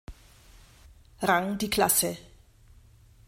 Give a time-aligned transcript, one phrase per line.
[1.21, 2.17] Rang die Klasse.